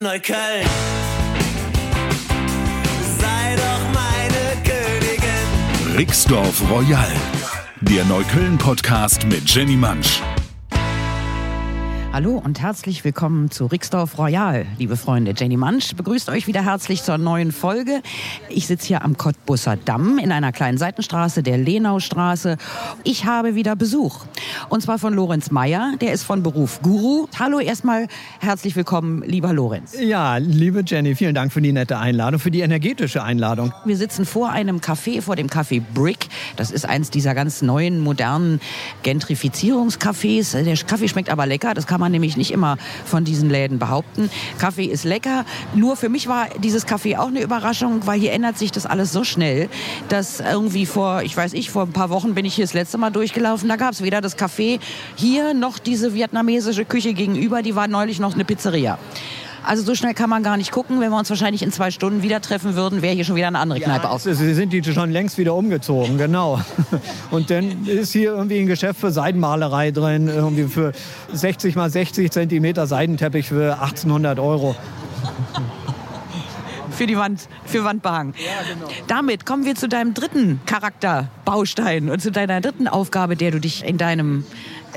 [0.00, 0.64] Neukölln.
[3.18, 5.96] Sei doch meine Königin.
[5.96, 7.10] Rixdorf Royal,
[7.80, 10.22] der Neukölln-Podcast mit Jenny Mansch.
[12.18, 15.34] Hallo und herzlich willkommen zu Rixdorf Royal, liebe Freunde.
[15.36, 18.02] Jenny Mansch begrüßt euch wieder herzlich zur neuen Folge.
[18.48, 22.56] Ich sitze hier am Cottbusser Damm in einer kleinen Seitenstraße, der Lenaustraße.
[23.04, 24.24] Ich habe wieder Besuch.
[24.68, 27.28] Und zwar von Lorenz Meyer, der ist von Beruf Guru.
[27.38, 28.08] Hallo erstmal,
[28.40, 29.94] herzlich willkommen, lieber Lorenz.
[30.00, 33.72] Ja, liebe Jenny, vielen Dank für die nette Einladung, für die energetische Einladung.
[33.84, 36.26] Wir sitzen vor einem Café, vor dem Café Brick.
[36.56, 38.60] Das ist eins dieser ganz neuen, modernen
[39.04, 40.60] Gentrifizierungscafés.
[40.64, 44.30] Der Kaffee schmeckt aber lecker, das kann man nämlich nicht immer von diesen Läden behaupten.
[44.58, 45.44] Kaffee ist lecker.
[45.74, 49.12] Nur für mich war dieses Kaffee auch eine Überraschung, weil hier ändert sich das alles
[49.12, 49.68] so schnell,
[50.08, 52.98] dass irgendwie vor, ich weiß ich, vor ein paar Wochen bin ich hier das letzte
[52.98, 53.68] Mal durchgelaufen.
[53.68, 54.80] Da gab es weder das Café
[55.16, 57.62] hier noch diese vietnamesische Küche gegenüber.
[57.62, 58.98] Die war neulich noch eine Pizzeria.
[59.64, 61.00] Also so schnell kann man gar nicht gucken.
[61.00, 63.58] Wenn wir uns wahrscheinlich in zwei Stunden wieder treffen würden, wäre hier schon wieder eine
[63.58, 64.22] andere Kneipe auf.
[64.22, 66.60] Sie sind die schon längst wieder umgezogen, genau.
[67.30, 70.92] Und dann ist hier irgendwie ein Geschäft für Seidenmalerei drin, irgendwie für
[71.32, 74.74] 60 mal 60 Zentimeter Seidenteppich für 1800 Euro.
[76.90, 78.34] für die Wand, für Wandbehang.
[79.06, 83.84] Damit kommen wir zu deinem dritten Charakterbaustein und zu deiner dritten Aufgabe, der du dich
[83.84, 84.44] in deinem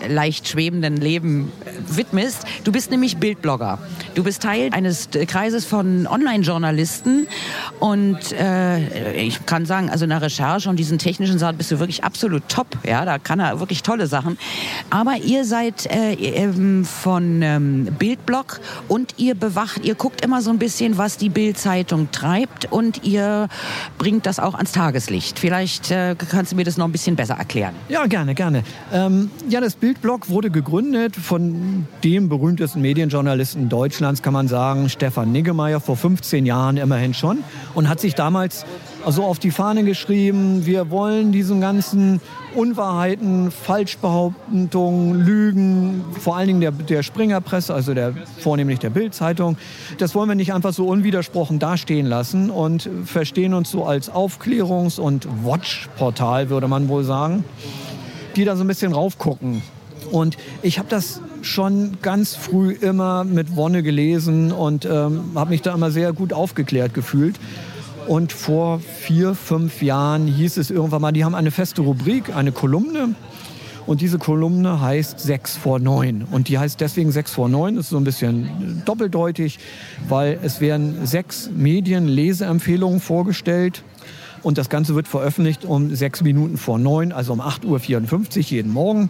[0.08, 1.52] leicht schwebenden Leben
[1.88, 2.46] widmest.
[2.64, 3.80] Du bist nämlich Bildblogger.
[4.16, 7.28] Du bist Teil eines Kreises von Online-Journalisten
[7.80, 11.80] und äh, ich kann sagen, also in der Recherche und diesen technischen Sachen bist du
[11.80, 12.68] wirklich absolut top.
[12.86, 14.38] Ja, da kann er wirklich tolle Sachen.
[14.90, 20.50] Aber ihr seid äh, ähm, von ähm, Bildblog und ihr bewacht, ihr guckt immer so
[20.50, 23.48] ein bisschen, was die Bild-Zeitung treibt und ihr
[23.98, 25.40] bringt das auch ans Tageslicht.
[25.40, 27.76] Vielleicht äh, kannst du mir das noch ein bisschen besser erklären.
[27.90, 28.64] Ja, gerne, gerne.
[28.92, 35.32] Ähm, ja, das Bildblog wurde gegründet von dem berühmtesten Medienjournalisten Deutschlands, kann man sagen, Stefan
[35.32, 37.40] Niggemeier, vor 15 Jahren immerhin schon.
[37.74, 38.64] Und hat sich damals
[39.04, 42.22] also auf die Fahne geschrieben, wir wollen diesen ganzen
[42.54, 49.58] Unwahrheiten, Falschbehauptungen, Lügen, vor allen Dingen der, der Springerpresse, also der, vornehmlich der Bildzeitung,
[49.98, 55.00] das wollen wir nicht einfach so unwidersprochen dastehen lassen und verstehen uns so als Aufklärungs-
[55.00, 57.44] und Watch-Portal, würde man wohl sagen
[58.36, 59.62] die da so ein bisschen raufgucken.
[60.12, 65.62] Und ich habe das schon ganz früh immer mit Wonne gelesen und ähm, habe mich
[65.62, 67.40] da immer sehr gut aufgeklärt gefühlt.
[68.08, 72.52] Und vor vier, fünf Jahren hieß es irgendwann mal, die haben eine feste Rubrik, eine
[72.52, 73.16] Kolumne.
[73.86, 76.28] Und diese Kolumne heißt 6 vor 9.
[76.30, 79.60] Und die heißt deswegen 6 vor 9, das ist so ein bisschen doppeldeutig,
[80.08, 83.84] weil es werden sechs Medien-Leseempfehlungen vorgestellt
[84.44, 88.72] und das Ganze wird veröffentlicht um sechs Minuten vor neun, also um 8.54 Uhr jeden
[88.72, 89.10] Morgen.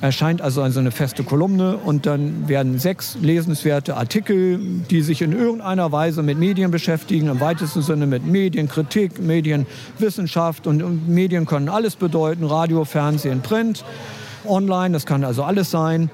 [0.00, 4.60] Erscheint also eine feste Kolumne und dann werden sechs lesenswerte Artikel,
[4.90, 11.08] die sich in irgendeiner Weise mit Medien beschäftigen, im weitesten Sinne mit Medienkritik, Medienwissenschaft und
[11.08, 13.84] Medien können alles bedeuten, Radio, Fernsehen, Print,
[14.46, 16.10] online, das kann also alles sein.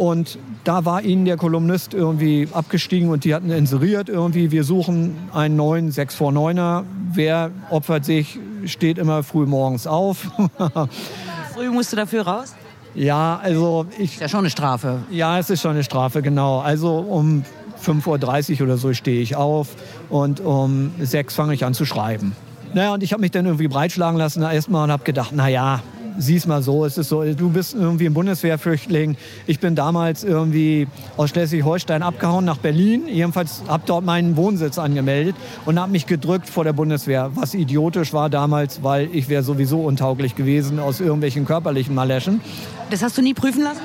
[0.00, 5.14] Und da war ihnen der Kolumnist irgendwie abgestiegen und die hatten inseriert irgendwie, wir suchen
[5.34, 6.84] einen neuen 6 vor 9er.
[7.12, 10.30] Wer opfert sich, steht immer früh morgens auf.
[11.54, 12.54] früh musst du dafür raus?
[12.94, 14.14] Ja, also ich...
[14.14, 15.00] Ist ja schon eine Strafe.
[15.10, 16.60] Ja, es ist schon eine Strafe, genau.
[16.60, 17.44] Also um
[17.84, 19.68] 5.30 Uhr oder so stehe ich auf
[20.08, 22.34] und um 6 fange ich an zu schreiben.
[22.72, 25.82] Naja, und ich habe mich dann irgendwie breitschlagen lassen erstmal und habe gedacht, naja,
[26.20, 29.16] sieh's mal so, es ist so, du bist irgendwie ein Bundeswehrflüchtling.
[29.46, 30.86] Ich bin damals irgendwie
[31.16, 33.08] aus Schleswig-Holstein abgehauen nach Berlin.
[33.08, 38.12] Jedenfalls habe dort meinen Wohnsitz angemeldet und habe mich gedrückt vor der Bundeswehr, was idiotisch
[38.12, 42.40] war damals, weil ich wäre sowieso untauglich gewesen aus irgendwelchen körperlichen Maläschen.
[42.90, 43.80] Das hast du nie prüfen lassen?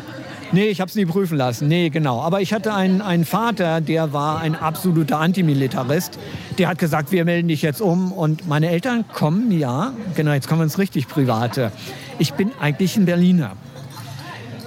[0.52, 1.68] Nee, ich habe es nie prüfen lassen.
[1.68, 2.22] Nee, genau.
[2.22, 6.20] Aber ich hatte einen, einen Vater, der war ein absoluter Antimilitarist.
[6.58, 8.12] Der hat gesagt, wir melden dich jetzt um.
[8.12, 11.72] Und meine Eltern kommen, ja, genau, jetzt kommen wir ins richtig Private.
[12.20, 13.54] Ich bin eigentlich ein Berliner.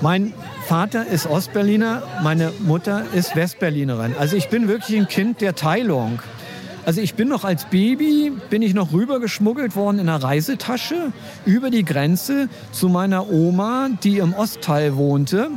[0.00, 0.32] Mein
[0.66, 4.14] Vater ist Ostberliner, meine Mutter ist Westberlinerin.
[4.18, 6.20] Also ich bin wirklich ein Kind der Teilung.
[6.88, 11.12] Also ich bin noch als Baby, bin ich noch rübergeschmuggelt worden in einer Reisetasche
[11.44, 15.50] über die Grenze zu meiner Oma, die im Ostteil wohnte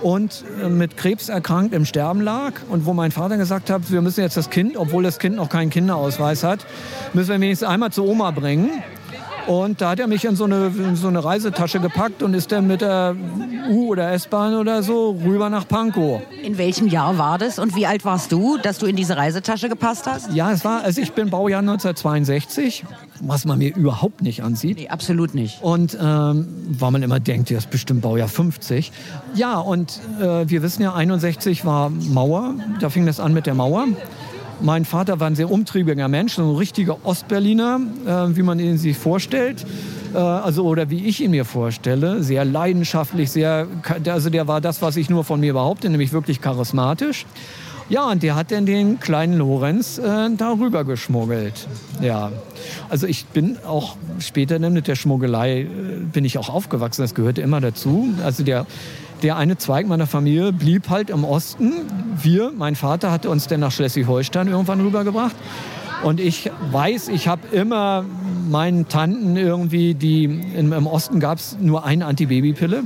[0.00, 4.00] und äh, mit Krebs erkrankt im Sterben lag und wo mein Vater gesagt hat, wir
[4.00, 6.64] müssen jetzt das Kind, obwohl das Kind noch keinen Kinderausweis hat,
[7.14, 8.70] müssen wir wenigstens einmal zur Oma bringen.
[9.46, 12.52] Und da hat er mich in so eine, in so eine Reisetasche gepackt und ist
[12.52, 13.16] dann mit der
[13.68, 16.20] U- oder S-Bahn oder so rüber nach Pankow.
[16.42, 19.68] In welchem Jahr war das und wie alt warst du, dass du in diese Reisetasche
[19.68, 20.32] gepasst hast?
[20.32, 22.84] Ja, es war, also ich bin Baujahr 1962,
[23.20, 24.78] was man mir überhaupt nicht ansieht.
[24.78, 25.62] Nee, absolut nicht.
[25.62, 28.92] Und ähm, weil man immer denkt, der ist bestimmt Baujahr 50.
[29.34, 33.54] Ja, und äh, wir wissen ja, 61 war Mauer, da fing das an mit der
[33.54, 33.86] Mauer.
[34.62, 38.96] Mein Vater war ein sehr umtriebiger Mensch, ein richtiger Ostberliner, äh, wie man ihn sich
[38.96, 39.64] vorstellt.
[40.12, 42.22] Äh, also, oder wie ich ihn mir vorstelle.
[42.22, 43.66] Sehr leidenschaftlich, sehr,
[44.06, 47.26] also der war das, was ich nur von mir behaupte, nämlich wirklich charismatisch.
[47.88, 51.66] Ja, und der hat dann den kleinen Lorenz äh, darüber geschmuggelt.
[52.00, 52.30] Ja,
[52.88, 55.66] also ich bin auch später dann mit der Schmuggelei äh,
[56.12, 57.02] bin ich auch aufgewachsen.
[57.02, 58.10] Das gehörte immer dazu.
[58.22, 58.66] Also der
[59.22, 61.72] der eine Zweig meiner Familie blieb halt im Osten.
[62.20, 65.36] Wir, mein Vater, hatte uns dann nach Schleswig-Holstein irgendwann rübergebracht.
[66.02, 68.04] Und ich weiß, ich habe immer
[68.48, 72.84] meinen Tanten irgendwie, die im, im Osten gab es nur eine Antibabypille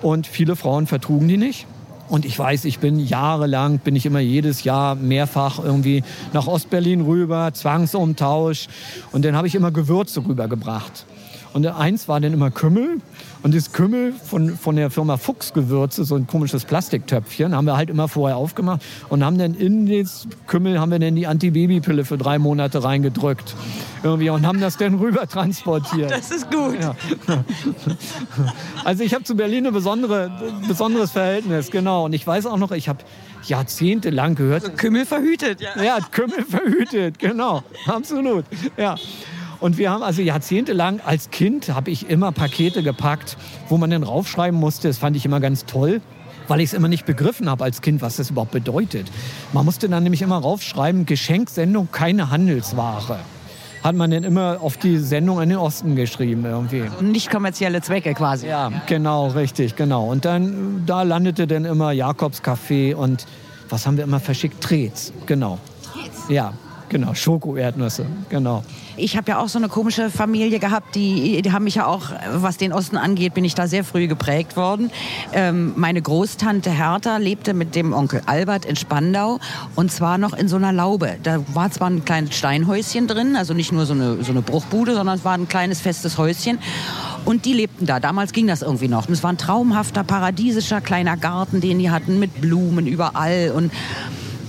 [0.00, 1.66] und viele Frauen vertrugen die nicht.
[2.08, 7.02] Und ich weiß, ich bin jahrelang, bin ich immer jedes Jahr mehrfach irgendwie nach Ostberlin
[7.02, 8.68] rüber, Zwangsumtausch.
[9.12, 11.04] Und dann habe ich immer Gewürze rübergebracht.
[11.52, 13.00] Und eins war dann immer Kümmel.
[13.42, 17.88] Und das Kümmel von, von der Firma Fuchsgewürze, so ein komisches Plastiktöpfchen, haben wir halt
[17.88, 22.18] immer vorher aufgemacht und haben dann in das Kümmel haben wir dann die Antibabypille für
[22.18, 23.54] drei Monate reingedrückt.
[24.02, 26.10] Irgendwie und haben das dann rüber transportiert.
[26.10, 26.80] Das ist gut.
[26.80, 26.94] Ja.
[28.84, 30.30] Also ich habe zu Berlin ein besondere,
[30.66, 32.06] besonderes Verhältnis, genau.
[32.06, 33.00] Und ich weiß auch noch, ich habe
[33.44, 35.82] jahrzehntelang gehört, Kümmel verhütet, ja.
[35.82, 38.44] ja, Kümmel verhütet, genau, absolut.
[38.76, 38.96] Ja.
[39.60, 43.36] Und wir haben also jahrzehntelang als Kind habe ich immer Pakete gepackt,
[43.68, 44.88] wo man dann raufschreiben musste.
[44.88, 46.00] Das fand ich immer ganz toll,
[46.46, 49.10] weil ich es immer nicht begriffen habe als Kind, was das überhaupt bedeutet.
[49.52, 53.18] Man musste dann nämlich immer raufschreiben, Geschenksendung, keine Handelsware.
[53.82, 56.84] Hat man dann immer auf die Sendung an den Osten geschrieben irgendwie.
[57.00, 58.48] Nicht kommerzielle Zwecke quasi.
[58.48, 60.08] Ja, genau, richtig, genau.
[60.08, 63.26] Und dann, da landete dann immer Jakobs Café und
[63.68, 64.62] was haben wir immer verschickt?
[64.62, 65.58] Trets, genau.
[66.28, 66.54] Ja,
[66.88, 68.62] genau, Schoko-Erdnüsse, genau.
[68.96, 72.10] Ich habe ja auch so eine komische Familie gehabt, die, die haben mich ja auch,
[72.32, 74.90] was den Osten angeht, bin ich da sehr früh geprägt worden.
[75.32, 79.38] Ähm, meine Großtante Hertha lebte mit dem Onkel Albert in Spandau
[79.76, 81.16] und zwar noch in so einer Laube.
[81.22, 84.94] Da war zwar ein kleines Steinhäuschen drin, also nicht nur so eine, so eine Bruchbude,
[84.94, 86.58] sondern es war ein kleines festes Häuschen.
[87.24, 88.00] Und die lebten da.
[88.00, 89.06] Damals ging das irgendwie noch.
[89.06, 93.70] Und es war ein traumhafter, paradiesischer kleiner Garten, den die hatten mit Blumen überall und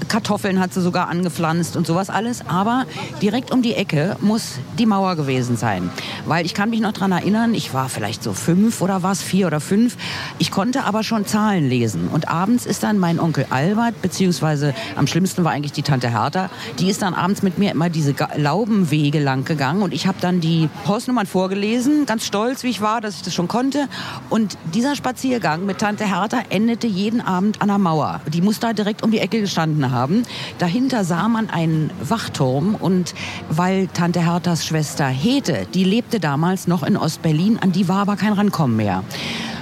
[0.10, 2.42] Kartoffeln hat sie sogar angepflanzt und sowas alles.
[2.48, 2.86] Aber
[3.22, 5.90] direkt um die Ecke muss die Mauer gewesen sein.
[6.26, 9.48] Weil ich kann mich noch daran erinnern, ich war vielleicht so fünf oder was, vier
[9.48, 9.96] oder fünf.
[10.40, 12.08] Ich konnte aber schon Zahlen lesen.
[12.08, 16.50] Und abends ist dann mein Onkel Albert, beziehungsweise am schlimmsten war eigentlich die Tante Hertha,
[16.80, 19.84] die ist dann abends mit mir immer diese Laubenwege lang gegangen.
[19.84, 23.36] Und ich habe dann die Hausnummern vorgelesen, ganz stolz, wie ich war, dass ich das
[23.36, 23.88] schon konnte.
[24.30, 28.22] Und dieser Spaziergang mit Tante Hertha endete jeden Abend an der Mauer.
[28.28, 29.99] Die muss da direkt um die Ecke gestanden haben.
[30.58, 33.14] Dahinter sah man einen Wachturm und
[33.50, 38.16] weil Tante Herthas Schwester Hete, die lebte damals noch in Ostberlin, an die war aber
[38.16, 39.04] kein Rankommen mehr.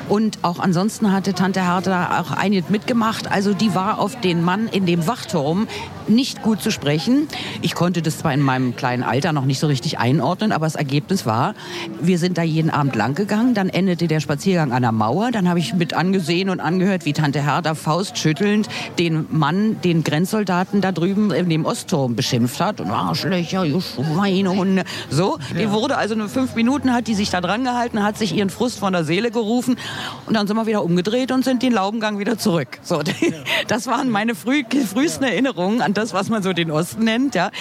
[0.10, 3.30] Und auch ansonsten hatte Tante Hertha auch einiges mitgemacht.
[3.30, 5.68] Also die war auf den Mann in dem Wachturm
[6.08, 7.28] nicht gut zu sprechen.
[7.62, 10.76] Ich konnte das zwar in meinem kleinen Alter noch nicht so richtig einordnen, aber das
[10.76, 11.54] Ergebnis war,
[12.00, 13.54] wir sind da jeden Abend lang gegangen.
[13.54, 15.32] Dann endete der Spaziergang an der Mauer.
[15.32, 18.70] Dann habe ich mit angesehen und angehört, wie Tante Hertha faustschüttelnd
[19.00, 22.80] den Mann, den Grenzsoldaten da drüben in dem Ostturm beschimpft hat.
[22.80, 24.86] Und Arschlöcher, ihr Schweinehunde.
[25.10, 28.34] So, die wurde also nur fünf Minuten, hat die sich da dran gehalten, hat sich
[28.34, 29.78] ihren Frust von der Seele gerufen.
[30.26, 32.80] Und dann sind wir wieder umgedreht und sind den Laubengang wieder zurück.
[32.82, 33.02] So,
[33.68, 37.36] das waren meine früh, frühesten Erinnerungen an das, was man so den Osten nennt.
[37.36, 37.52] Ja.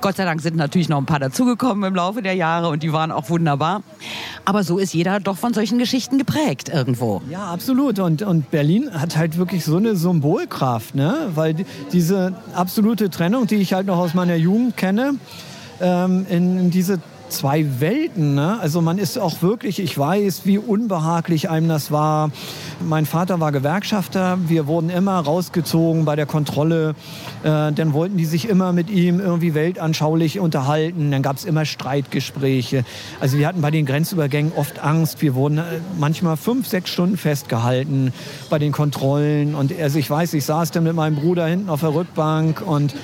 [0.00, 2.92] Gott sei Dank sind natürlich noch ein paar dazugekommen im Laufe der Jahre und die
[2.92, 3.82] waren auch wunderbar.
[4.44, 7.22] Aber so ist jeder doch von solchen Geschichten geprägt irgendwo.
[7.30, 7.98] Ja, absolut.
[7.98, 11.30] Und, und Berlin hat halt wirklich so eine Symbolkraft, ne?
[11.34, 15.14] weil die, diese absolute Trennung, die ich halt noch aus meiner Jugend kenne,
[15.80, 17.00] ähm, in, in diese
[17.32, 18.34] zwei Welten.
[18.34, 18.58] Ne?
[18.60, 22.30] Also man ist auch wirklich, ich weiß, wie unbehaglich einem das war.
[22.80, 26.94] Mein Vater war Gewerkschafter, wir wurden immer rausgezogen bei der Kontrolle.
[27.42, 31.10] Äh, dann wollten die sich immer mit ihm irgendwie weltanschaulich unterhalten.
[31.10, 32.84] Dann gab es immer Streitgespräche.
[33.20, 35.22] Also wir hatten bei den Grenzübergängen oft Angst.
[35.22, 35.62] Wir wurden äh,
[35.98, 38.12] manchmal fünf, sechs Stunden festgehalten
[38.50, 39.54] bei den Kontrollen.
[39.54, 42.94] Und also ich weiß, ich saß dann mit meinem Bruder hinten auf der Rückbank und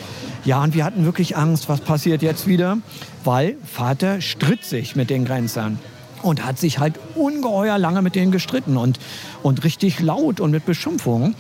[0.48, 2.78] ja, und wir hatten wirklich Angst, was passiert jetzt wieder,
[3.22, 5.78] weil Vater stritt sich mit den Grenzern
[6.22, 8.98] und hat sich halt ungeheuer lange mit denen gestritten und,
[9.42, 11.34] und richtig laut und mit Beschimpfungen.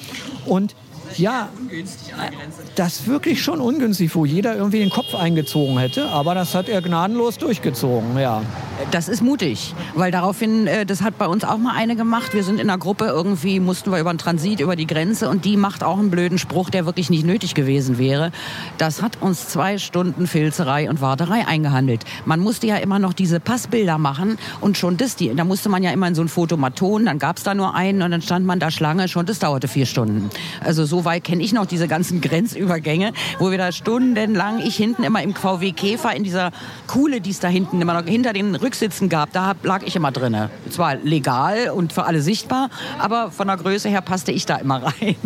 [0.44, 0.76] Und
[1.16, 1.48] ja,
[2.74, 6.82] das wirklich schon ungünstig, wo jeder irgendwie den Kopf eingezogen hätte, aber das hat er
[6.82, 8.42] gnadenlos durchgezogen, ja.
[8.92, 12.32] Das ist mutig, weil daraufhin, äh, das hat bei uns auch mal eine gemacht.
[12.32, 15.44] Wir sind in einer Gruppe, irgendwie mussten wir über den Transit, über die Grenze und
[15.44, 18.30] die macht auch einen blöden Spruch, der wirklich nicht nötig gewesen wäre.
[18.78, 22.04] Das hat uns zwei Stunden Filzerei und Warterei eingehandelt.
[22.24, 25.82] Man musste ja immer noch diese Passbilder machen und schon das, die, da musste man
[25.82, 28.46] ja immer in so ein Fotomaton, dann gab es da nur einen und dann stand
[28.46, 30.30] man da Schlange, schon das dauerte vier Stunden.
[30.64, 35.02] Also so weit kenne ich noch diese ganzen Grenzübergänge, wo wir da stundenlang, ich hinten
[35.02, 36.52] immer im VW Käfer in dieser
[36.86, 40.12] Kuhle, die es da hinten immer noch hinter den Rücksitzen gab, da lag ich immer
[40.12, 40.36] drin.
[40.68, 44.82] Zwar legal und für alle sichtbar, aber von der Größe her passte ich da immer
[45.00, 45.16] rein.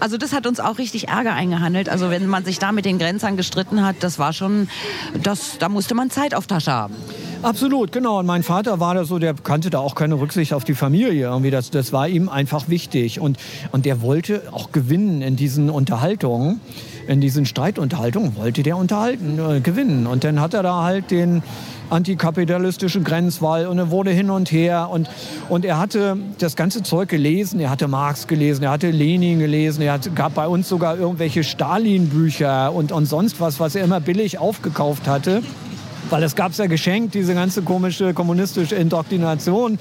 [0.00, 1.88] Also das hat uns auch richtig Ärger eingehandelt.
[1.88, 4.68] Also wenn man sich da mit den Grenzern gestritten hat, das war schon,
[5.22, 6.94] das, da musste man Zeit auf Tasche haben.
[7.40, 8.18] Absolut, genau.
[8.18, 11.28] Und mein Vater war da so, der kannte da auch keine Rücksicht auf die Familie.
[11.28, 13.18] Irgendwie das, das war ihm einfach wichtig.
[13.18, 13.38] Und,
[13.72, 16.60] und der wollte auch gewinnen in diesen Unterhaltungen,
[17.08, 20.06] in diesen Streitunterhaltungen, wollte der unterhalten, äh, gewinnen.
[20.06, 21.42] Und dann hat er da halt den
[21.90, 25.08] antikapitalistischen Grenzwall und er wurde hin und her und,
[25.48, 29.80] und er hatte das ganze Zeug gelesen, er hatte Marx gelesen, er hatte Lenin gelesen,
[29.80, 34.00] er hat, gab bei uns sogar irgendwelche Stalin-Bücher und, und sonst was, was er immer
[34.00, 35.42] billig aufgekauft hatte.
[36.10, 39.78] Weil es gab es ja geschenkt, diese ganze komische kommunistische Indoktrination.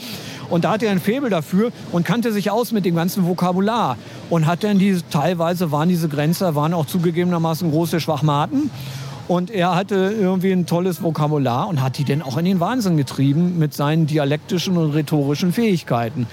[0.49, 3.97] Und da hatte er ein Faible dafür und kannte sich aus mit dem ganzen Vokabular.
[4.29, 8.69] Und hat dann diese, teilweise waren diese Grenzer, waren auch zugegebenermaßen große Schwachmaten.
[9.27, 12.95] Und er hatte irgendwie ein tolles Vokabular und hat die dann auch in den Wahnsinn
[12.95, 16.27] getrieben mit seinen dialektischen und rhetorischen Fähigkeiten.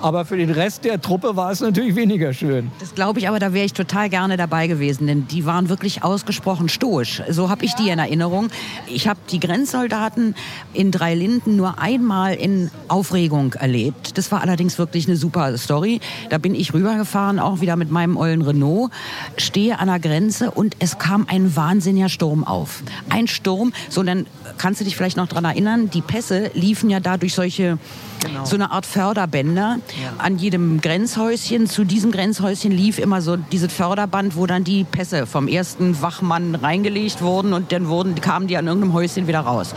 [0.00, 2.70] Aber für den Rest der Truppe war es natürlich weniger schön.
[2.80, 6.02] Das glaube ich, aber da wäre ich total gerne dabei gewesen, denn die waren wirklich
[6.02, 7.22] ausgesprochen stoisch.
[7.28, 8.48] So habe ich die in Erinnerung.
[8.86, 10.34] Ich habe die Grenzsoldaten
[10.72, 14.18] in Drei Linden nur einmal in Aufregung erlebt.
[14.18, 16.00] Das war allerdings wirklich eine super Story.
[16.30, 18.90] Da bin ich rübergefahren, auch wieder mit meinem ollen Renault,
[19.36, 22.82] stehe an der Grenze und es kam ein wahnsinniger Sturm auf.
[23.08, 24.26] Ein Sturm, so dann
[24.58, 27.78] kannst du dich vielleicht noch daran erinnern, die Pässe liefen ja da durch solche
[28.24, 28.44] Genau.
[28.44, 29.78] so eine Art Förderbänder.
[30.18, 31.66] An jedem Grenzhäuschen.
[31.66, 36.54] Zu diesem Grenzhäuschen lief immer so dieses Förderband, wo dann die Pässe vom ersten Wachmann
[36.54, 39.74] reingelegt wurden und dann wurden, kamen die an irgendeinem Häuschen wieder raus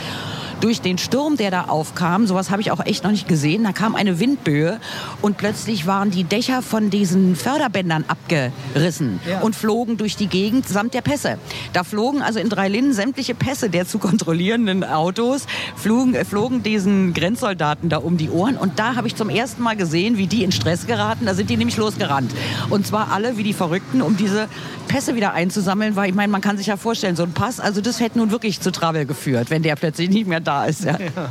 [0.61, 3.71] durch den Sturm, der da aufkam, sowas habe ich auch echt noch nicht gesehen, da
[3.71, 4.79] kam eine Windböe
[5.21, 9.41] und plötzlich waren die Dächer von diesen Förderbändern abgerissen ja.
[9.41, 11.37] und flogen durch die Gegend samt der Pässe.
[11.73, 15.45] Da flogen also in drei Linden sämtliche Pässe der zu kontrollierenden Autos,
[15.75, 19.61] flogen, äh, flogen diesen Grenzsoldaten da um die Ohren und da habe ich zum ersten
[19.61, 21.25] Mal gesehen, wie die in Stress geraten.
[21.25, 22.31] Da sind die nämlich losgerannt.
[22.69, 24.47] Und zwar alle wie die Verrückten, um diese
[24.87, 27.81] Pässe wieder einzusammeln, weil ich meine, man kann sich ja vorstellen, so ein Pass, also
[27.81, 30.83] das hätte nun wirklich zu Trouble geführt, wenn der plötzlich nicht mehr da ist.
[30.83, 30.97] Ja.
[30.99, 31.29] ja.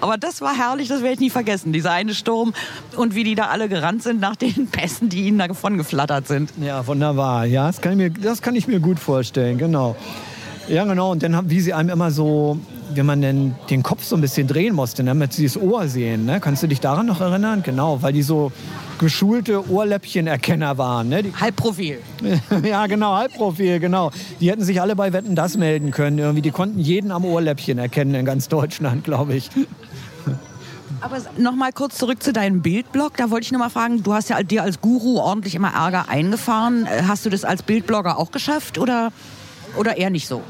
[0.00, 1.72] Aber das war herrlich, das werde ich nie vergessen.
[1.72, 2.52] Dieser eine Sturm
[2.96, 6.50] und wie die da alle gerannt sind nach den Pässen, die ihnen davon geflattert sind.
[6.60, 7.46] Ja, wunderbar.
[7.46, 9.96] Ja, das kann ich mir, das kann ich mir gut vorstellen, genau.
[10.68, 11.12] Ja, genau.
[11.12, 12.58] Und dann, wie sie einem immer so
[12.96, 16.24] wenn man denn den Kopf so ein bisschen drehen musste, damit sie das Ohr sehen.
[16.24, 16.40] Ne?
[16.40, 17.62] Kannst du dich daran noch erinnern?
[17.62, 18.52] Genau, weil die so
[18.98, 21.08] geschulte Ohrläppchenerkenner waren.
[21.08, 21.22] Ne?
[21.24, 21.98] Die Halbprofil.
[22.64, 24.10] ja, genau, Halbprofil, genau.
[24.40, 26.18] Die hätten sich alle bei Wetten das melden können.
[26.18, 26.42] Irgendwie.
[26.42, 29.50] Die konnten jeden am Ohrläppchen erkennen in ganz Deutschland, glaube ich.
[31.02, 33.16] Aber noch mal kurz zurück zu deinem Bildblog.
[33.16, 36.08] Da wollte ich nur mal fragen, du hast ja dir als Guru ordentlich immer Ärger
[36.08, 36.88] eingefahren.
[37.06, 39.12] Hast du das als Bildblogger auch geschafft oder,
[39.76, 40.42] oder eher nicht so?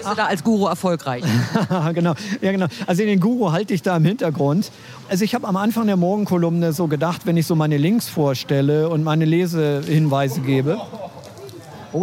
[0.00, 1.22] Bist du da als Guru erfolgreich?
[1.94, 2.66] genau, ja genau.
[2.86, 4.70] Also den Guru halte ich da im Hintergrund.
[5.10, 8.88] Also ich habe am Anfang der Morgenkolumne so gedacht, wenn ich so meine Links vorstelle
[8.88, 11.09] und meine Lesehinweise gebe, Oh,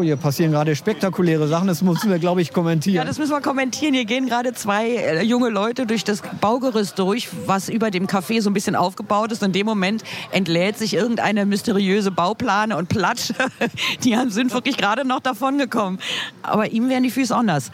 [0.01, 1.67] hier passieren gerade spektakuläre Sachen.
[1.67, 2.95] Das müssen wir, glaube ich, kommentieren.
[2.95, 3.93] Ja, das müssen wir kommentieren.
[3.93, 8.41] Hier gehen gerade zwei äh, junge Leute durch das Baugerüst durch, was über dem Café
[8.41, 9.43] so ein bisschen aufgebaut ist.
[9.43, 13.33] In dem Moment entlädt sich irgendeine mysteriöse Bauplane und platsch.
[14.03, 15.99] Die sind wirklich gerade noch davon gekommen.
[16.43, 17.71] Aber ihm wären die Füße anders.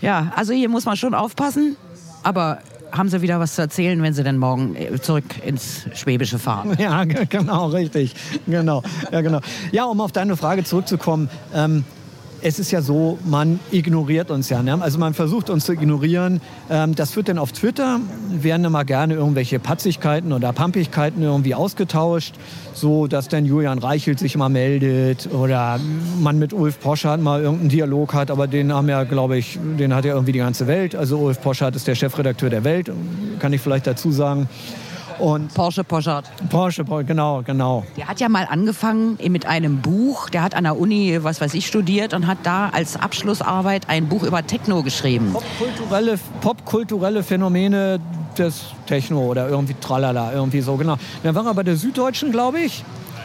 [0.00, 1.76] Ja, also hier muss man schon aufpassen.
[2.22, 2.58] Aber
[2.96, 6.76] haben Sie wieder was zu erzählen, wenn Sie denn morgen äh, zurück ins Schwäbische fahren.
[6.84, 8.14] Ja, genau, richtig.
[8.46, 8.82] Genau.
[9.10, 9.40] Ja, genau.
[9.72, 11.30] ja um auf deine Frage zurückzukommen.
[11.54, 11.84] Ähm,
[12.44, 14.62] es ist ja so, man ignoriert uns ja.
[14.62, 14.76] Ne?
[14.80, 16.42] Also man versucht uns zu ignorieren.
[16.68, 22.34] Ähm, das wird dann auf Twitter, werden immer gerne irgendwelche Patzigkeiten oder Pampigkeiten irgendwie ausgetauscht,
[22.74, 25.80] so dass dann Julian Reichelt sich mal meldet oder
[26.20, 29.94] man mit Ulf Poschardt mal irgendeinen Dialog hat, aber den haben ja, glaube ich, den
[29.94, 30.94] hat ja irgendwie die ganze Welt.
[30.94, 32.92] Also Ulf Poschardt ist der Chefredakteur der Welt,
[33.38, 34.50] kann ich vielleicht dazu sagen.
[35.18, 36.30] Und Porsche Poschardt.
[36.50, 37.84] Porsche, genau, genau.
[37.96, 40.28] Der hat ja mal angefangen mit einem Buch.
[40.30, 44.08] Der hat an der Uni, was weiß ich, studiert und hat da als Abschlussarbeit ein
[44.08, 45.32] Buch über Techno geschrieben.
[45.32, 48.00] Popkulturelle, popkulturelle Phänomene
[48.38, 50.96] des Techno oder irgendwie tralala, irgendwie so, genau.
[51.22, 52.84] Der war er bei der Süddeutschen, glaube ich.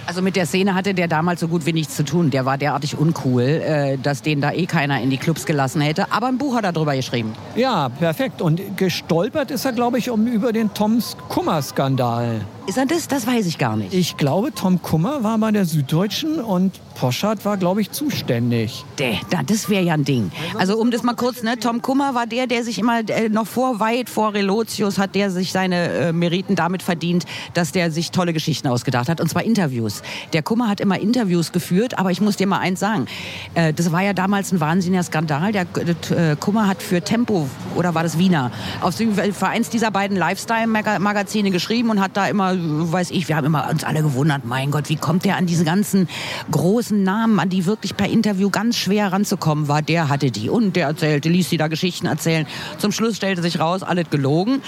[0.09, 2.31] Also mit der Szene hatte der damals so gut wie nichts zu tun.
[2.31, 6.11] Der war derartig uncool, äh, dass den da eh keiner in die Clubs gelassen hätte.
[6.11, 7.33] Aber ein Buch hat er darüber geschrieben.
[7.55, 8.41] Ja, perfekt.
[8.41, 12.41] Und gestolpert ist er, glaube ich, um über den Toms Kummer-Skandal.
[12.67, 13.07] Ist er das?
[13.07, 13.93] Das weiß ich gar nicht.
[13.93, 18.83] Ich glaube, Tom Kummer war bei der Süddeutschen und Poschardt war, glaube ich, zuständig.
[18.97, 20.31] Der, da, das wäre ja ein Ding.
[20.57, 23.47] Also um das mal kurz, ne, Tom Kummer war der, der sich immer äh, noch
[23.47, 28.11] vor, weit vor Relotius hat der sich seine äh, Meriten damit verdient, dass der sich
[28.11, 30.01] tolle Geschichten ausgedacht hat, und zwar Interviews.
[30.33, 33.07] Der Kummer hat immer Interviews geführt, aber ich muss dir mal eins sagen,
[33.53, 35.53] äh, das war ja damals ein wahnsinniger Skandal.
[35.53, 38.51] Der äh, Kummer hat für Tempo, oder war das Wiener,
[38.81, 43.45] auf für eins dieser beiden Lifestyle-Magazine geschrieben und hat da immer weiß ich, wir haben
[43.45, 46.07] immer uns alle gewundert, mein Gott, wie kommt der an diese ganzen
[46.51, 49.81] großen Namen, an die wirklich per Interview ganz schwer ranzukommen war.
[49.81, 52.45] Der hatte die und der erzählte, ließ sie da Geschichten erzählen.
[52.77, 54.61] Zum Schluss stellte sich raus, alles gelogen.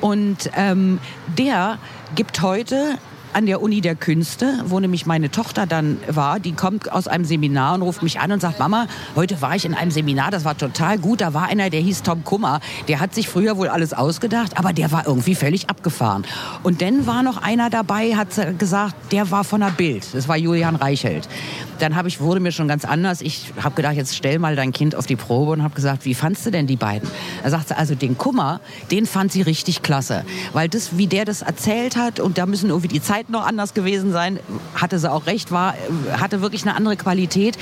[0.00, 0.98] Und ähm,
[1.38, 1.78] der
[2.14, 2.98] gibt heute
[3.34, 6.38] an der Uni der Künste, wo nämlich meine Tochter dann war.
[6.40, 8.86] Die kommt aus einem Seminar und ruft mich an und sagt, Mama,
[9.16, 11.20] heute war ich in einem Seminar, das war total gut.
[11.20, 12.60] Da war einer, der hieß Tom Kummer.
[12.88, 16.24] Der hat sich früher wohl alles ausgedacht, aber der war irgendwie völlig abgefahren.
[16.62, 20.06] Und dann war noch einer dabei, hat gesagt, der war von der Bild.
[20.14, 21.28] Das war Julian Reichelt.
[21.78, 23.20] Dann habe ich, wurde mir schon ganz anders.
[23.20, 26.14] Ich habe gedacht, jetzt stell mal dein Kind auf die Probe und habe gesagt, wie
[26.14, 27.08] fandst du denn die beiden?
[27.42, 30.24] Er sagte, also den Kummer, den fand sie richtig klasse.
[30.52, 33.74] Weil das, wie der das erzählt hat, und da müssen irgendwie die Zeiten noch anders
[33.74, 34.38] gewesen sein,
[34.74, 35.74] hatte sie auch recht, war,
[36.18, 37.58] hatte wirklich eine andere Qualität.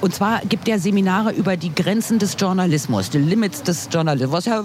[0.00, 4.44] Und zwar gibt er Seminare über die Grenzen des Journalismus, die Limits des Journalismus, was
[4.46, 4.64] ja, ja.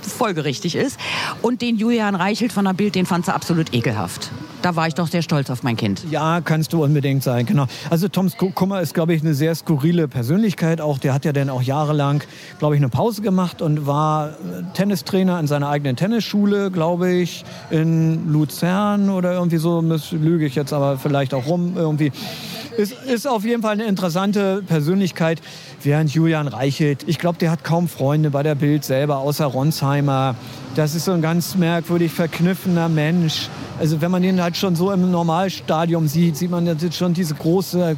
[0.00, 0.98] folgerichtig ist.
[1.42, 4.30] Und den Julian Reichelt von der Bild, den fand sie absolut ekelhaft.
[4.66, 6.02] Da war ich doch sehr stolz auf mein Kind.
[6.10, 7.66] Ja, kannst du unbedingt sein, genau.
[7.88, 10.80] Also Tom Kummer ist, glaube ich, eine sehr skurrile Persönlichkeit.
[10.80, 12.24] Auch der hat ja dann auch jahrelang,
[12.58, 14.32] glaube ich, eine Pause gemacht und war äh,
[14.74, 19.80] Tennistrainer in seiner eigenen Tennisschule, glaube ich, in Luzern oder irgendwie so.
[19.82, 22.10] Das lüge ich jetzt aber vielleicht auch rum irgendwie.
[22.76, 25.40] Ist, ist auf jeden Fall eine interessante Persönlichkeit.
[25.84, 30.34] Während Julian Reichelt, ich glaube, der hat kaum Freunde bei der Bild selber, außer Ronsheimer.
[30.76, 33.48] Das ist so ein ganz merkwürdig verkniffener Mensch.
[33.80, 37.34] Also wenn man ihn halt schon so im Normalstadium sieht, sieht man jetzt schon diese
[37.34, 37.96] große,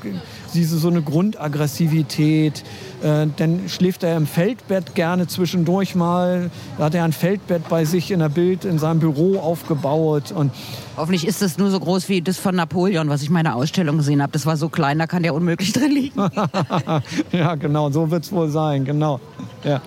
[0.54, 2.62] diese so eine Grundaggressivität.
[3.02, 6.52] Äh, dann schläft er im Feldbett gerne zwischendurch mal.
[6.78, 10.30] Da hat er ein Feldbett bei sich in der Bild in seinem Büro aufgebaut.
[10.30, 10.52] Und
[10.97, 13.97] Hoffentlich ist das nur so groß wie das von Napoleon, was ich in meiner Ausstellung
[13.97, 14.30] gesehen habe.
[14.30, 16.20] Das war so klein, da kann der unmöglich drin liegen.
[17.32, 19.18] ja, genau, so wird es wohl sein, genau.
[19.64, 19.80] Ja.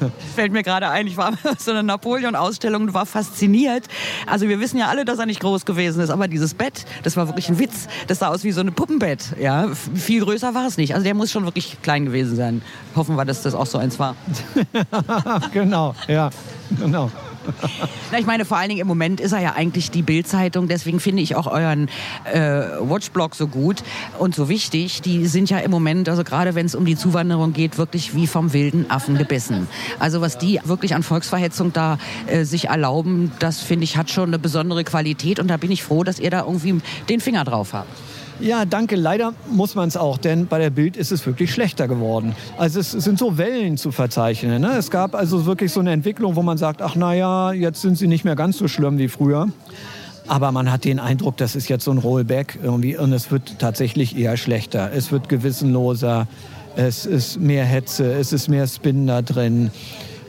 [0.34, 3.84] Fällt mir gerade ein, ich war auf so einer Napoleon-Ausstellung und war fasziniert.
[4.26, 7.16] Also wir wissen ja alle, dass er nicht groß gewesen ist, aber dieses Bett, das
[7.16, 7.88] war wirklich ein Witz.
[8.06, 9.36] Das sah aus wie so ein Puppenbett.
[9.40, 10.94] Ja, viel größer war es nicht.
[10.94, 12.62] Also der muss schon wirklich klein gewesen sein.
[12.96, 14.16] Hoffen wir, dass das auch so eins war.
[15.52, 16.30] genau, ja,
[16.78, 17.10] genau.
[18.12, 20.68] Na, ich meine, vor allen Dingen im Moment ist er ja eigentlich die Bildzeitung.
[20.68, 21.88] Deswegen finde ich auch euren
[22.32, 22.38] äh,
[22.80, 23.82] Watchblog so gut
[24.18, 25.02] und so wichtig.
[25.02, 28.26] Die sind ja im Moment, also gerade wenn es um die Zuwanderung geht, wirklich wie
[28.26, 29.68] vom wilden Affen gebissen.
[29.98, 34.30] Also was die wirklich an Volksverhetzung da äh, sich erlauben, das finde ich hat schon
[34.30, 35.38] eine besondere Qualität.
[35.40, 37.88] Und da bin ich froh, dass ihr da irgendwie den Finger drauf habt.
[38.40, 38.94] Ja, danke.
[38.94, 42.36] Leider muss man es auch, denn bei der Bild ist es wirklich schlechter geworden.
[42.56, 44.60] Also es sind so Wellen zu verzeichnen.
[44.60, 44.76] Ne?
[44.76, 48.06] Es gab also wirklich so eine Entwicklung, wo man sagt, ach naja, jetzt sind sie
[48.06, 49.48] nicht mehr ganz so schlimm wie früher.
[50.28, 53.58] Aber man hat den Eindruck, das ist jetzt so ein Rollback irgendwie und es wird
[53.58, 54.92] tatsächlich eher schlechter.
[54.92, 56.28] Es wird gewissenloser,
[56.76, 59.70] es ist mehr Hetze, es ist mehr Spin da drin.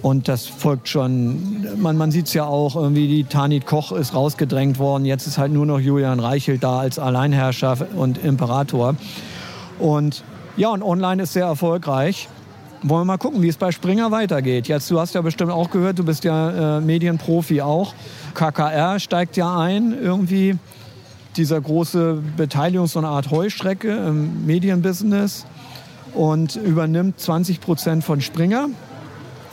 [0.02, 4.14] Und das folgt schon, man, man sieht es ja auch, irgendwie die Tanit Koch ist
[4.14, 5.04] rausgedrängt worden.
[5.04, 8.96] Jetzt ist halt nur noch Julian Reichelt da als Alleinherrscher und Imperator.
[9.78, 10.24] Und
[10.56, 12.30] ja, und online ist sehr erfolgreich.
[12.82, 14.70] Wollen wir mal gucken, wie es bei Springer weitergeht.
[14.70, 17.94] Jetzt, du hast ja bestimmt auch gehört, du bist ja äh, Medienprofi auch.
[18.36, 20.58] KKR steigt ja ein, irgendwie
[21.36, 25.46] dieser große Beteiligung, so eine Art Heuschrecke im Medienbusiness
[26.14, 28.70] und übernimmt 20 Prozent von Springer.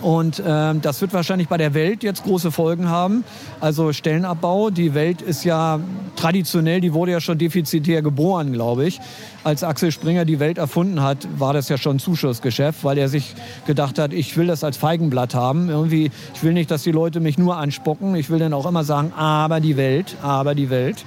[0.00, 3.24] Und ähm, das wird wahrscheinlich bei der Welt jetzt große Folgen haben.
[3.60, 4.70] Also Stellenabbau.
[4.70, 5.80] Die Welt ist ja
[6.16, 9.00] traditionell, die wurde ja schon defizitär geboren, glaube ich.
[9.42, 13.34] Als Axel Springer die Welt erfunden hat, war das ja schon Zuschussgeschäft, weil er sich
[13.66, 15.68] gedacht hat, ich will das als Feigenblatt haben.
[15.68, 18.14] Irgendwie, ich will nicht, dass die Leute mich nur anspocken.
[18.16, 21.04] Ich will dann auch immer sagen, aber die Welt, aber die Welt.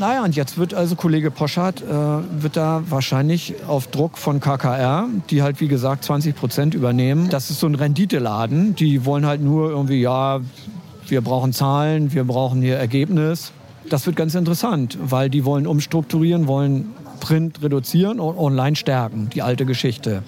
[0.00, 5.08] Naja, und jetzt wird also Kollege Poschardt, äh, wird da wahrscheinlich auf Druck von KKR,
[5.28, 7.28] die halt wie gesagt 20 Prozent übernehmen.
[7.28, 8.74] Das ist so ein Renditeladen.
[8.74, 10.40] Die wollen halt nur irgendwie, ja,
[11.06, 13.52] wir brauchen Zahlen, wir brauchen hier Ergebnis.
[13.90, 19.42] Das wird ganz interessant, weil die wollen umstrukturieren, wollen Print reduzieren und online stärken, die
[19.42, 20.22] alte Geschichte.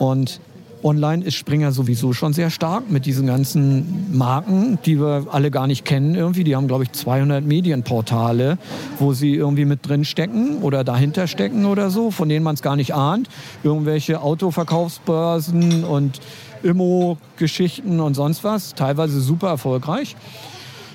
[0.00, 0.40] Und
[0.82, 5.66] Online ist Springer sowieso schon sehr stark mit diesen ganzen Marken, die wir alle gar
[5.66, 6.44] nicht kennen irgendwie.
[6.44, 8.58] Die haben, glaube ich, 200 Medienportale,
[8.98, 12.62] wo sie irgendwie mit drin stecken oder dahinter stecken oder so, von denen man es
[12.62, 13.28] gar nicht ahnt.
[13.62, 16.20] Irgendwelche Autoverkaufsbörsen und
[16.62, 18.74] Immo-Geschichten und sonst was.
[18.74, 20.16] Teilweise super erfolgreich.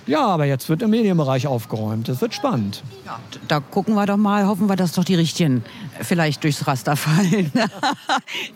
[0.07, 2.07] Ja, aber jetzt wird im Medienbereich aufgeräumt.
[2.07, 2.83] Das wird spannend.
[3.05, 5.63] Ja, da gucken wir doch mal, hoffen wir, dass doch die Richtigen
[6.01, 7.51] vielleicht durchs Raster fallen.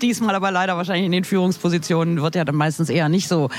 [0.01, 3.49] Diesmal aber leider wahrscheinlich in den Führungspositionen wird ja dann meistens eher nicht so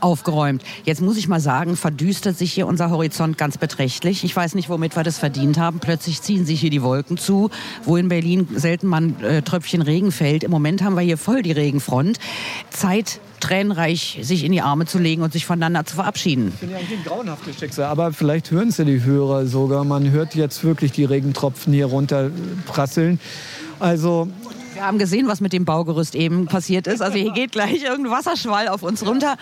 [0.00, 0.62] aufgeräumt.
[0.84, 4.24] Jetzt muss ich mal sagen, verdüstert sich hier unser Horizont ganz beträchtlich.
[4.24, 5.78] Ich weiß nicht, womit wir das verdient haben.
[5.80, 7.50] Plötzlich ziehen sich hier die Wolken zu,
[7.84, 10.44] wo in Berlin selten mal ein äh, Tröpfchen Regen fällt.
[10.44, 12.18] Im Moment haben wir hier voll die Regenfront.
[12.70, 16.52] Zeit, tränenreich sich in die Arme zu legen und sich voneinander zu verabschieden.
[16.54, 19.84] Ich bin ja eigentlich ein grauenhaftes Schicksal, aber vielleicht hören es ja die Hörer sogar.
[19.84, 23.20] Man hört jetzt wirklich die Regentropfen hier runterprasseln.
[23.80, 24.28] Also
[24.78, 27.02] wir haben gesehen, was mit dem Baugerüst eben passiert ist.
[27.02, 29.36] Also hier geht gleich irgendein Wasserschwall auf uns runter.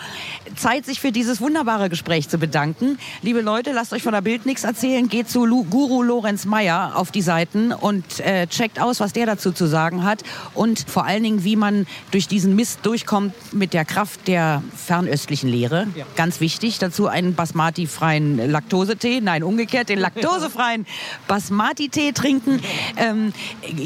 [0.55, 2.97] Zeit, sich für dieses wunderbare Gespräch zu bedanken.
[3.21, 5.07] Liebe Leute, lasst euch von der Bild nichts erzählen.
[5.07, 9.27] Geht zu Lu Guru Lorenz Meyer auf die Seiten und äh, checkt aus, was der
[9.27, 10.23] dazu zu sagen hat.
[10.55, 15.49] Und vor allen Dingen, wie man durch diesen Mist durchkommt mit der Kraft der fernöstlichen
[15.49, 15.85] Lehre.
[15.93, 16.05] Ja.
[16.15, 16.79] Ganz wichtig.
[16.79, 19.21] Dazu einen Basmati-freien Laktosetee.
[19.21, 20.87] Nein, umgekehrt, den laktosefreien
[21.27, 22.59] Basmati-Tee trinken.
[22.95, 23.33] Ähm,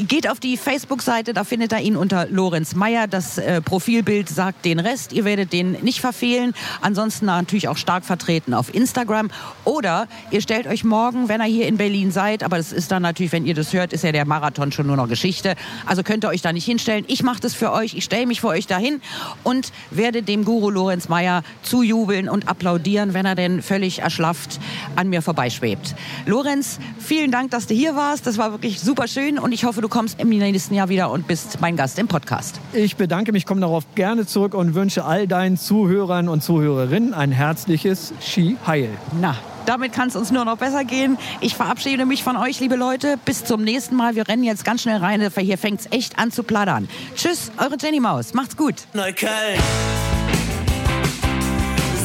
[0.08, 3.06] geht auf die Facebook-Seite, findet ihr ihn unter Lorenz Meyer.
[3.06, 5.12] Das äh, Profilbild sagt den Rest.
[5.12, 6.54] Ihr werdet den nicht verfehlen.
[6.80, 9.30] Ansonsten natürlich auch stark vertreten auf Instagram.
[9.64, 13.02] Oder ihr stellt euch morgen, wenn ihr hier in Berlin seid, aber das ist dann
[13.02, 15.54] natürlich, wenn ihr das hört, ist ja der Marathon schon nur noch Geschichte.
[15.86, 17.04] Also könnt ihr euch da nicht hinstellen.
[17.08, 17.94] Ich mache das für euch.
[17.94, 19.00] Ich stelle mich für euch dahin
[19.44, 24.60] und werde dem Guru Lorenz Meyer zujubeln und applaudieren, wenn er denn völlig erschlafft
[24.96, 25.94] an mir vorbeischwebt.
[26.26, 28.26] Lorenz, vielen Dank, dass du hier warst.
[28.26, 31.26] Das war wirklich super schön und ich hoffe, du kommst im nächsten Jahr wieder und
[31.32, 32.60] bist mein Gast im Podcast.
[32.74, 37.32] Ich bedanke mich, komme darauf gerne zurück und wünsche all deinen Zuhörern und Zuhörerinnen ein
[37.32, 38.90] herzliches Ski Heil.
[39.18, 41.16] Na, damit kann es uns nur noch besser gehen.
[41.40, 43.16] Ich verabschiede mich von euch, liebe Leute.
[43.24, 44.14] Bis zum nächsten Mal.
[44.14, 46.86] Wir rennen jetzt ganz schnell rein, weil hier fängt es echt an zu plattern.
[47.14, 48.34] Tschüss, eure Jenny Maus.
[48.34, 48.74] Macht's gut.
[48.92, 49.32] Neukölln.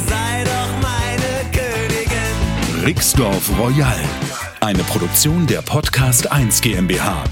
[0.07, 2.85] Sei doch meine Königin.
[2.85, 3.99] Rixdorf Royal.
[4.61, 7.25] Eine Produktion der Podcast 1 GmbH.